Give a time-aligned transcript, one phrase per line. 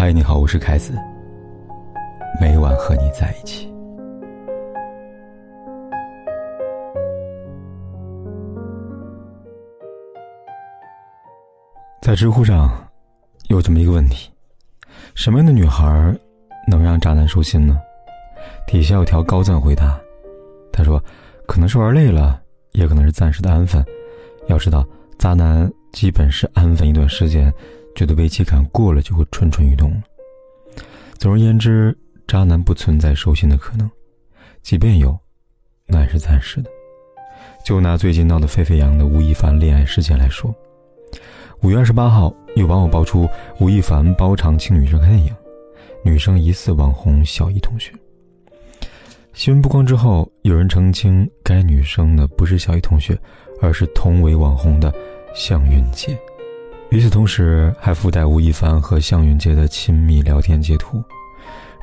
[0.00, 0.96] 嗨，你好，我是凯子。
[2.40, 3.68] 每晚和你在一起。
[12.00, 12.70] 在知乎上
[13.48, 14.30] 有这么一个问题：
[15.16, 16.16] 什么样的女孩
[16.68, 17.76] 能让渣男收心呢？
[18.68, 20.00] 底下有条高赞回答，
[20.72, 21.02] 他说
[21.44, 22.40] ：“可能是玩累了，
[22.70, 23.84] 也可能是暂时的安分。
[24.46, 24.86] 要知道，
[25.18, 27.52] 渣男基本是安分一段时间。”
[27.98, 30.00] 觉得危机感过了，就会蠢蠢欲动了。
[31.18, 33.90] 总而言之，渣男不存在收心的可能，
[34.62, 35.18] 即便有，
[35.84, 36.70] 那也是暂时的。
[37.64, 40.54] 就拿最近闹得沸沸扬的吴亦凡恋爱事件来说，
[41.60, 45.34] 五月二十八号，有网友爆出吴亦凡包场请女生看电影，
[46.04, 47.92] 女生疑似网红小艺同学。
[49.32, 53.18] 新闻曝光之后，有人澄清该女生呢不是小艺同学，
[53.60, 54.94] 而是同为网红的
[55.34, 56.16] 向云杰。
[56.90, 61.02] 与此同时，还附带吴亦凡和向云杰的亲密聊天截图。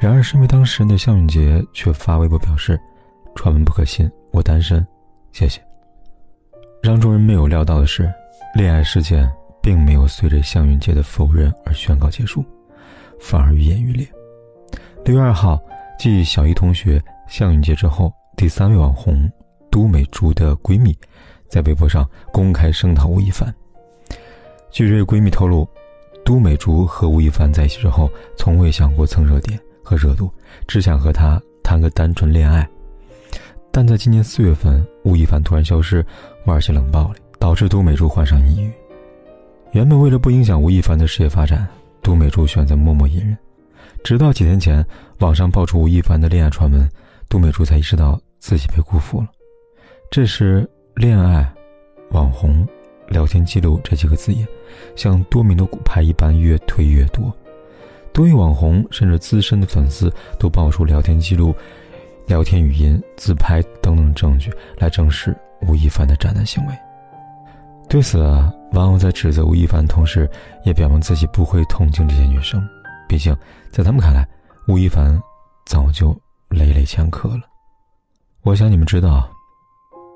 [0.00, 2.80] 然而，身为当事人的向云杰却发微博表示
[3.36, 4.84] ：“传闻不可信，我单身，
[5.30, 5.60] 谢谢。”
[6.82, 8.10] 让众人没有料到的是，
[8.54, 9.30] 恋爱事件
[9.62, 12.42] 并没有随着向云杰的否认而宣告结束，
[13.20, 14.06] 反而愈演愈烈。
[15.04, 15.60] 六月二号，
[15.98, 19.30] 继小一同学向云杰之后，第三位网红
[19.70, 20.96] 都美竹的闺蜜，
[21.48, 23.54] 在微博上公开声讨吴亦凡。
[24.74, 25.64] 据这位闺蜜透露，
[26.24, 30.28] 都美竹和吴亦凡在一起之后，从未想过蹭热点和热度，
[30.66, 32.68] 只想和他谈个单纯恋爱。
[33.70, 36.04] 但在今年四月份，吴亦凡突然消失，
[36.44, 38.72] 玩起冷暴力，导致都美竹患上抑郁。
[39.70, 41.64] 原本为了不影响吴亦凡的事业发展，
[42.02, 43.38] 都美竹选择默默隐忍。
[44.02, 44.84] 直到几天前，
[45.20, 46.90] 网上爆出吴亦凡的恋爱传闻，
[47.28, 49.28] 都美竹才意识到自己被辜负了。
[50.10, 51.48] 这时，恋爱，
[52.10, 52.66] 网红。
[53.08, 54.46] 聊天记录这几个字眼，
[54.96, 57.32] 像多米诺骨牌一般越推越多。
[58.12, 61.54] 多位网红甚至资深的粉丝都爆出聊天记录、
[62.26, 66.74] 聊天语音、自拍等等证据来证实吴亦凡的渣男行为。
[67.88, 68.18] 对此，
[68.72, 70.30] 网友在指责吴亦凡，同时
[70.64, 72.66] 也表明自己不会同情这些女生。
[73.08, 73.36] 毕竟，
[73.70, 74.26] 在他们看来，
[74.68, 75.20] 吴亦凡
[75.66, 76.16] 早就
[76.48, 77.42] 累累前科了。
[78.42, 79.28] 我想你们知道，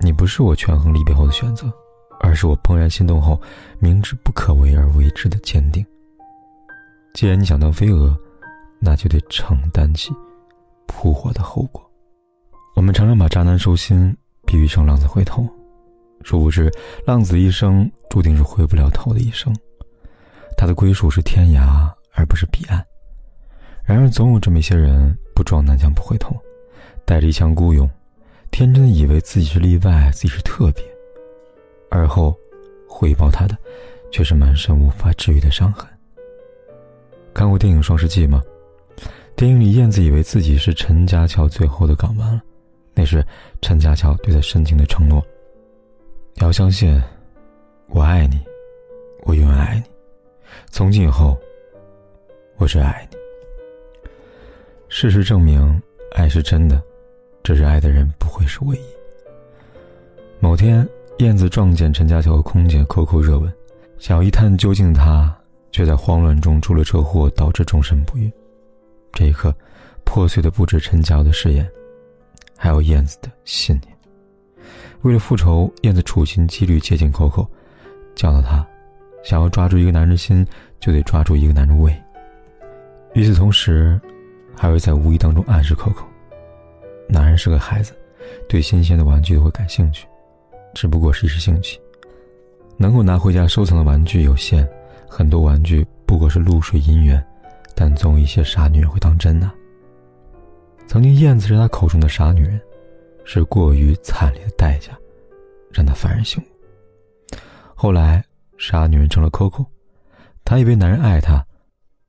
[0.00, 1.70] 你不是我权衡利弊后的选择。
[2.20, 3.40] 而是我怦然心动后，
[3.78, 5.84] 明知不可为而为之的坚定。
[7.14, 8.16] 既然你想当飞蛾，
[8.78, 10.12] 那就得承担起
[10.86, 11.84] 扑火的后果。
[12.76, 14.16] 我们常常把渣男收心
[14.46, 15.44] 比喻成浪子回头，
[16.22, 16.70] 殊不知
[17.04, 19.54] 浪子一生注定是回不了头的一生，
[20.56, 22.84] 他的归属是天涯而不是彼岸。
[23.82, 26.36] 然而，总有这么一些人不撞南墙不回头，
[27.04, 27.90] 带着一腔孤勇，
[28.52, 30.84] 天真的以为自己是例外，自己是特别。
[32.10, 32.36] 后，
[32.86, 33.56] 回报他的，
[34.10, 35.88] 却是满身无法治愈的伤痕。
[37.32, 38.42] 看过电影《双世纪》吗？
[39.36, 42.42] 电影里，燕子以为自己是陈家桥最后的港湾了，
[42.92, 43.24] 那是
[43.62, 45.24] 陈家桥对他深情的承诺
[46.34, 47.00] ：“你要相信，
[47.86, 48.38] 我爱你，
[49.22, 49.84] 我永远爱你，
[50.70, 51.38] 从今以后，
[52.56, 53.16] 我只爱你。”
[54.90, 55.80] 事实证明，
[56.16, 56.82] 爱是真的，
[57.44, 58.82] 只是爱的人不会是唯一。
[60.40, 60.86] 某天。
[61.20, 63.52] 燕子撞见陈家桥和空姐口口热吻，
[63.98, 65.36] 想要一探究竟，他
[65.70, 68.32] 却在慌乱中出了车祸，导致终身不孕。
[69.12, 69.54] 这一刻，
[70.02, 71.68] 破碎的不止陈家的誓言，
[72.56, 73.94] 还有燕子的信念。
[75.02, 77.46] 为了复仇，燕子处心积虑接近 Coco，
[78.14, 78.66] 教导他，
[79.22, 80.46] 想要抓住一个男人心，
[80.80, 81.94] 就得抓住一个男人胃。
[83.12, 84.00] 与此同时，
[84.56, 86.04] 还会在无意当中暗示 Coco，
[87.06, 87.92] 男人是个孩子，
[88.48, 90.06] 对新鲜的玩具都会感兴趣。
[90.74, 91.80] 只不过是一时兴起，
[92.76, 94.68] 能够拿回家收藏的玩具有限，
[95.08, 97.24] 很多玩具不过是露水姻缘，
[97.74, 99.52] 但总有一些傻女人会当真呢。
[100.86, 102.60] 曾经燕子是他口中的傻女人，
[103.24, 104.96] 是过于惨烈的代价，
[105.70, 107.36] 让他幡然醒悟。
[107.74, 108.24] 后来，
[108.58, 109.64] 傻女人成了 Coco，
[110.44, 111.44] 他以为男人爱她，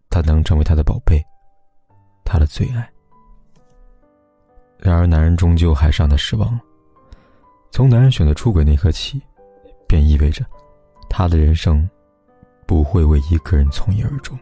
[0.10, 1.24] 她能成为他的宝贝，
[2.26, 2.90] 他的最爱。
[4.78, 6.60] 然而，男人终究还是让他失望了。
[7.82, 9.20] 从男人选择出轨那刻起，
[9.88, 10.46] 便意味着
[11.10, 11.90] 他的人生
[12.68, 14.38] 不会为一个人从一而终。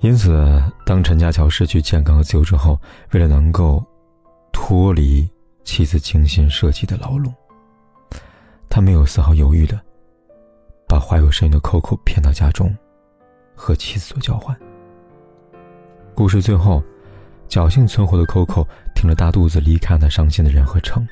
[0.00, 2.78] 因此，当陈家桥失去健康和自由之后，
[3.12, 3.82] 为了能够
[4.52, 5.26] 脱离
[5.64, 7.32] 妻子精心设计的牢笼，
[8.68, 9.80] 他没有丝毫犹豫的
[10.86, 12.76] 把怀有身孕的 Coco 骗到家中，
[13.54, 14.54] 和妻子做交换。
[16.14, 16.82] 故事最后，
[17.48, 21.08] 侥幸存活的 Coco 挺着大肚子离开了伤心的人和城。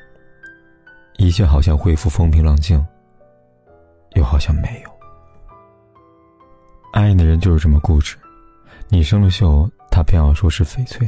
[1.19, 2.83] 一切好像恢复风平浪静，
[4.15, 4.89] 又好像没有。
[6.93, 8.15] 爱你的人就是这么固执，
[8.87, 11.05] 你生了锈，他偏要说是翡翠；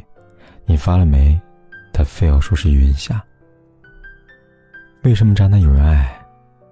[0.66, 1.40] 你发了霉，
[1.94, 3.24] 他非要说是云霞。
[5.04, 6.22] 为什么渣男有人爱？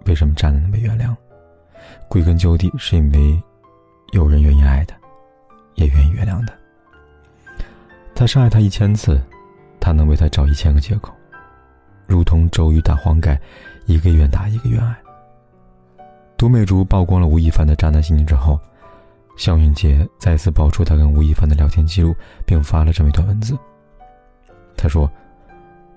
[0.06, 1.16] 为什么渣男能被原谅？
[2.10, 3.42] 归根究底，是因为
[4.12, 4.98] 有人愿意爱他，
[5.76, 6.54] 也愿意原谅他。
[8.14, 9.18] 他伤害他一千次，
[9.80, 11.14] 他能为他找一千个借口，
[12.10, 13.40] 如同周瑜打黄盖，
[13.86, 14.96] 一个愿打一个愿挨。
[16.36, 18.60] 杜美竹曝光了吴亦凡的渣男心情之后，
[19.38, 22.16] 向云杰再次爆出他跟吴亦凡的聊天记录，
[22.48, 23.56] 并发了这么一段文字。
[24.76, 25.10] 他说：“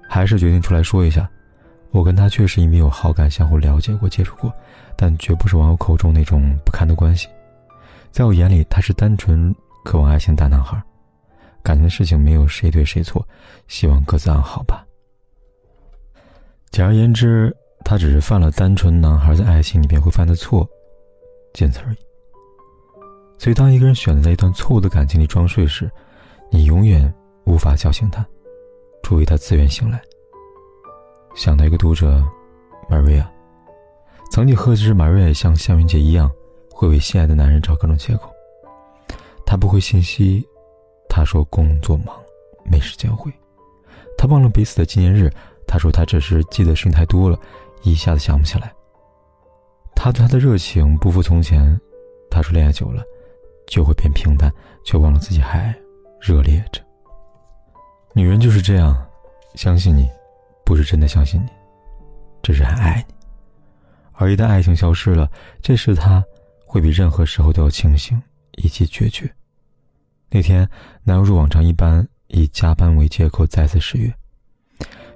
[0.06, 1.29] 还是决定出来说一下。”
[1.93, 4.53] 我跟他确实因为有好感，相互了解过、接触过，
[4.97, 7.29] 但绝不是网友口中那种不堪的关系。
[8.11, 9.55] 在我眼里，他是单纯
[9.85, 10.82] 渴望爱情大男孩。
[11.62, 13.26] 感情的事情没有谁对谁错，
[13.69, 14.85] 希望各自安好吧。
[16.72, 17.54] 简而言之，
[17.84, 20.66] 他只是犯了单纯男孩在爱情里边会犯的错，
[21.52, 21.96] 仅此而已。
[23.38, 25.90] 所以，当一个人选择在一段错误的感情里装睡时，
[26.50, 27.12] 你永远
[27.44, 28.26] 无法叫醒他，
[29.02, 30.00] 除非他自愿醒来。
[31.34, 32.24] 想到一个读者
[32.88, 33.26] ，Maria，
[34.30, 36.30] 曾几何时，Maria 像向云杰一样，
[36.70, 38.32] 会为心爱的男人找各种借口。
[39.44, 40.42] 他不回信息，
[41.06, 42.16] 他说工作忙，
[42.64, 43.30] 没时间回。
[44.16, 45.30] 他忘了彼此的纪念日，
[45.72, 47.38] 他说他只是记得事情太多了，
[47.82, 48.70] 一下子想不起来。
[49.94, 51.80] 他对他的热情不复从前，
[52.30, 53.02] 他说恋爱久了，
[53.66, 54.52] 就会变平淡，
[54.84, 55.74] 却忘了自己还
[56.20, 56.82] 热烈着。
[58.12, 58.94] 女人就是这样，
[59.54, 60.06] 相信你。
[60.62, 61.48] 不是真的相信你，
[62.42, 63.14] 只是很爱你。
[64.12, 65.26] 而一旦爱情消失了，
[65.62, 66.22] 这时他
[66.66, 68.22] 会比任何时候都要清醒
[68.58, 69.26] 以及决绝。
[70.28, 70.68] 那天，
[71.02, 74.12] 男友如往常一般以加班为借口再次失约。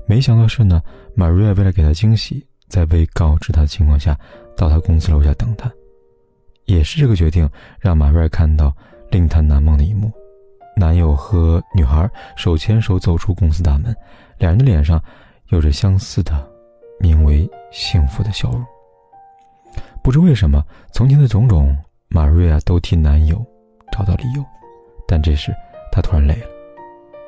[0.06, 0.82] 没想到是呢，
[1.14, 4.19] 马瑞亚为了给他惊喜，在未告知他的情况下，
[4.56, 5.70] 到他公司楼下等他。
[6.64, 7.49] 也是这个决定，
[7.79, 8.75] 让马瑞亚看到
[9.11, 10.11] 令他难忘的一幕：
[10.76, 13.94] 男友和女孩手牵手走出公司大门，
[14.38, 15.03] 两人的脸上。
[15.50, 16.44] 有着相似的，
[16.99, 18.67] 名为幸福的笑容。
[20.02, 20.61] 不知为什么，
[20.93, 21.73] 从前的种种，
[22.09, 23.41] 玛瑞亚都替男友
[23.93, 24.44] 找到理由，
[25.06, 25.55] 但这时
[25.93, 26.49] 她突然累了，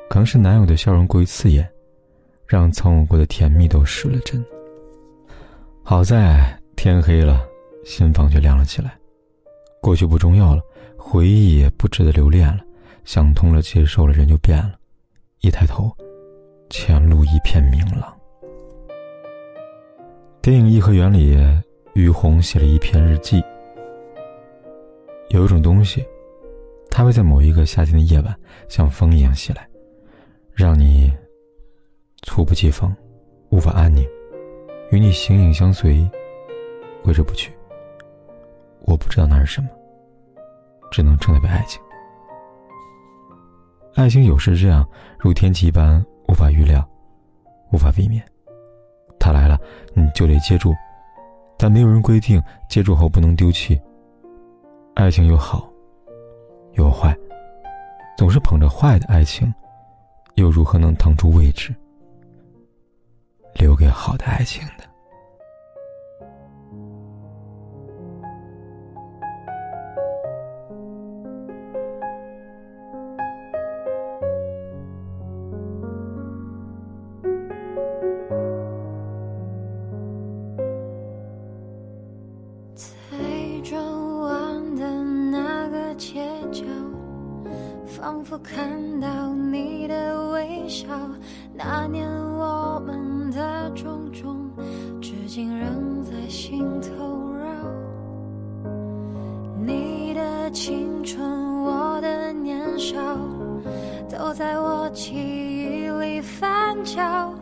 [0.09, 1.65] 可能是男友的笑容过于刺眼，
[2.49, 4.43] 让曾有过的甜蜜都失了真。
[5.83, 7.45] 好在天黑了，
[7.85, 8.97] 心房却亮了起来。
[9.79, 10.61] 过去不重要了，
[10.97, 12.61] 回忆也不值得留恋了，
[13.05, 14.73] 想通了，接受了，人就变了。
[15.41, 15.95] 一抬头。
[16.71, 18.15] 前路一片明朗。
[20.39, 21.35] 电影《颐和园》里，
[21.93, 23.43] 于红写了一篇日记。
[25.29, 26.05] 有一种东西，
[26.91, 28.35] 它会在某一个夏天的夜晚，
[28.67, 29.67] 像风一样袭来，
[30.53, 31.11] 让你
[32.21, 32.95] 猝不及防，
[33.49, 34.07] 无法安宁，
[34.91, 36.09] 与你形影相随，
[37.03, 37.51] 挥之不去。
[38.81, 39.69] 我不知道那是什么，
[40.91, 41.81] 只能称它为爱情。
[43.95, 44.87] 爱情有时这样，
[45.19, 46.03] 如天气一般。
[46.27, 46.87] 无法预料，
[47.71, 48.23] 无法避免。
[49.19, 49.59] 他来了，
[49.95, 50.75] 你就得接住，
[51.57, 52.39] 但没有人规定
[52.69, 53.81] 接住后不能丢弃。
[54.93, 55.67] 爱情有好，
[56.73, 57.17] 有坏，
[58.15, 59.51] 总是捧着坏的爱情，
[60.35, 61.73] 又如何能腾出位置，
[63.53, 64.88] 留给好的爱情的？
[88.19, 90.87] 仿佛看到你的微笑，
[91.53, 92.05] 那年
[92.37, 94.51] 我们的种种，
[95.01, 97.45] 至今仍在心头绕。
[99.65, 102.99] 你的青春，我的年少，
[104.09, 107.33] 都在我记忆里翻搅。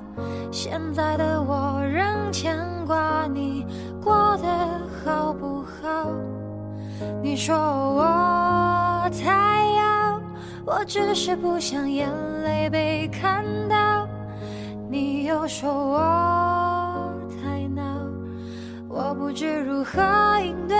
[0.52, 2.56] 现在的我仍牵
[2.86, 3.66] 挂你
[4.00, 4.48] 过得
[5.04, 6.12] 好不好？
[7.24, 9.57] 你说我太。
[10.70, 12.10] 我只是不想眼
[12.44, 14.06] 泪被看到，
[14.90, 17.82] 你又说我太闹，
[18.90, 20.02] 我不知如何
[20.42, 20.76] 应对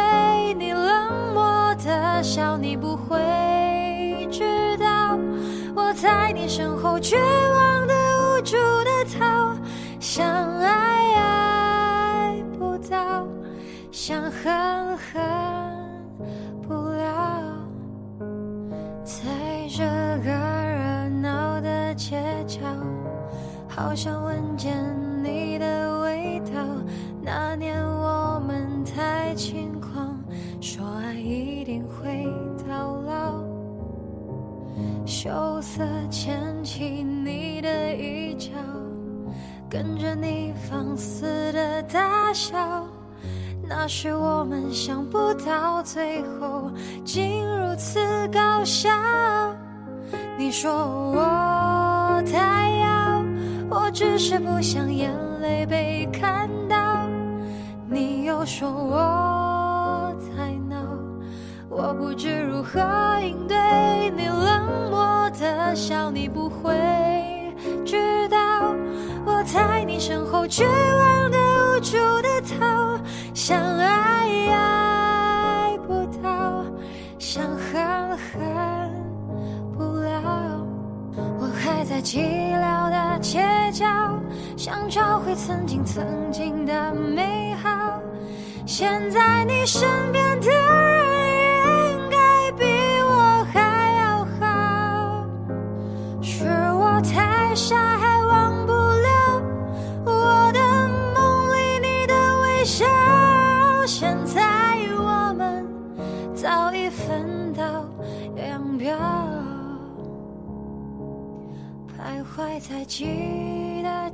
[0.56, 5.18] 你冷漠的笑，你不会知道
[5.74, 9.56] 我在你身后绝望的无助的逃，
[10.02, 10.28] 想
[10.60, 13.26] 爱爱不到，
[13.90, 15.37] 想恨恨。
[23.78, 24.76] 好想闻见
[25.24, 26.62] 你的味道。
[27.22, 30.20] 那年我们太轻狂，
[30.60, 32.28] 说爱一定会
[32.68, 33.44] 到老。
[35.06, 38.50] 羞涩牵起你的衣角，
[39.70, 42.84] 跟着你放肆的大笑。
[43.62, 46.72] 那时我们想不到最后
[47.06, 48.90] 竟如此搞笑。
[50.36, 51.47] 你说，我
[54.18, 57.08] 是不想眼泪被看到。
[57.88, 60.78] 你又说我太闹，
[61.70, 62.80] 我不知如何
[63.22, 63.56] 应对
[64.18, 66.10] 你冷漠的笑。
[66.10, 66.74] 你不会
[67.86, 68.74] 知道，
[69.24, 73.00] 我在你身后绝望的无助的逃，
[73.36, 73.97] 想爱
[81.98, 82.20] 在寂
[82.62, 83.42] 寥的街
[83.74, 83.84] 角，
[84.56, 88.00] 想找回曾经曾经的美好。
[88.68, 90.48] 现在你身边的